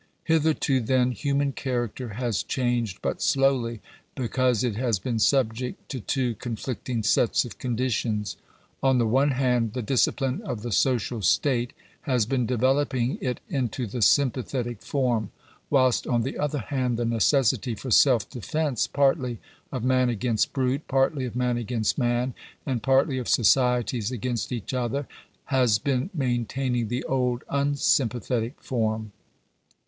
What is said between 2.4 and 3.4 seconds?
changed but